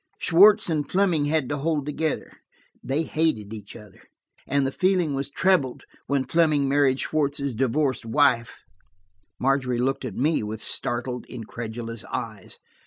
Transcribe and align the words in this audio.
"Schwartz 0.17 0.67
and 0.67 0.89
Fleming 0.89 1.25
had 1.25 1.47
to 1.49 1.57
hold 1.57 1.85
together; 1.85 2.31
they 2.83 3.03
hated 3.03 3.53
each 3.53 3.75
other, 3.75 4.01
and 4.47 4.65
the 4.65 4.71
feeling 4.71 5.13
was 5.13 5.29
trebled 5.29 5.83
when 6.07 6.25
Fleming 6.25 6.67
married 6.67 6.99
Schwartz's 6.99 7.53
divorced 7.53 8.03
wife." 8.07 8.63
Margery 9.37 9.77
looked 9.77 10.03
at 10.03 10.15
me 10.15 10.41
with 10.41 10.59
startled, 10.59 11.27
incredulous 11.27 12.03
eyes. 12.05 12.57